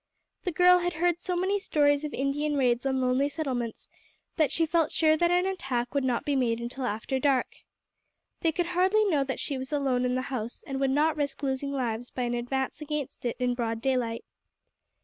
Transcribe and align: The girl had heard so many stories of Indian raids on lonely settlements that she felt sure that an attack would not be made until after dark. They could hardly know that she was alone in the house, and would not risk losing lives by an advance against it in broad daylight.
The 0.45 0.51
girl 0.51 0.79
had 0.79 0.93
heard 0.93 1.19
so 1.19 1.35
many 1.35 1.59
stories 1.59 2.03
of 2.03 2.11
Indian 2.11 2.57
raids 2.57 2.87
on 2.87 2.99
lonely 3.01 3.29
settlements 3.29 3.87
that 4.35 4.51
she 4.51 4.65
felt 4.65 4.91
sure 4.91 5.15
that 5.15 5.29
an 5.29 5.45
attack 5.45 5.93
would 5.93 6.03
not 6.03 6.25
be 6.25 6.35
made 6.35 6.59
until 6.59 6.85
after 6.87 7.19
dark. 7.19 7.57
They 8.39 8.51
could 8.51 8.65
hardly 8.73 9.05
know 9.05 9.23
that 9.23 9.39
she 9.39 9.59
was 9.59 9.71
alone 9.71 10.03
in 10.03 10.15
the 10.15 10.23
house, 10.33 10.63
and 10.65 10.79
would 10.79 10.89
not 10.89 11.17
risk 11.17 11.43
losing 11.43 11.71
lives 11.71 12.09
by 12.09 12.23
an 12.23 12.33
advance 12.33 12.81
against 12.81 13.25
it 13.25 13.35
in 13.37 13.53
broad 13.53 13.79
daylight. 13.79 14.25